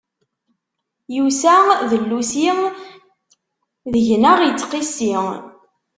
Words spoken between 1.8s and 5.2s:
d llusi, deg-neɣ ittqissi.